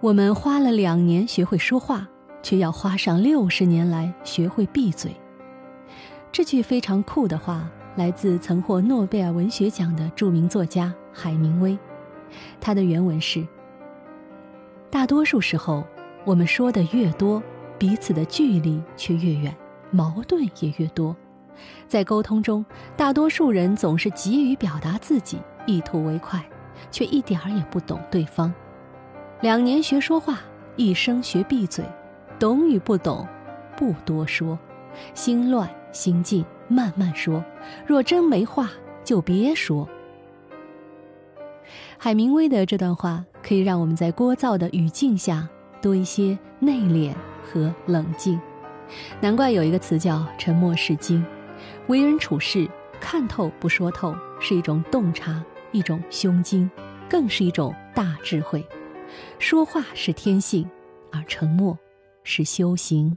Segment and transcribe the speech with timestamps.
[0.00, 2.06] 我们花了两年学会说话，
[2.42, 5.10] 却要花上六十年来学会闭嘴。
[6.30, 11.76] 这句非常酷的话来自曾获诺贝尔文学奖的著名作家海明威，
[12.60, 13.46] 他的原文是：
[14.90, 15.82] 大多数时候，
[16.26, 17.42] 我们说的越多，
[17.78, 19.56] 彼此的距离却越远，
[19.90, 21.16] 矛盾也越多。
[21.88, 22.64] 在沟通中，
[22.98, 26.44] 大多数人总是急于表达自己，一图为快，
[26.90, 28.52] 却一点儿也不懂对方。
[29.46, 30.40] 两年学说话，
[30.74, 31.84] 一生学闭嘴，
[32.36, 33.24] 懂与不懂，
[33.76, 34.58] 不多说，
[35.14, 37.44] 心乱心静，慢慢说。
[37.86, 38.68] 若真没话，
[39.04, 39.88] 就别说。
[41.96, 45.48] 海明威的这段话可以让我们在聒噪的语境下
[45.80, 48.40] 多一些内敛和冷静。
[49.20, 51.24] 难怪有一个词叫“沉默是金”。
[51.86, 52.68] 为人处事，
[53.00, 55.40] 看透不说透是一种洞察，
[55.70, 56.68] 一种胸襟，
[57.08, 58.66] 更是一种大智慧。
[59.38, 60.68] 说话是天性，
[61.12, 61.78] 而沉默
[62.22, 63.16] 是修行。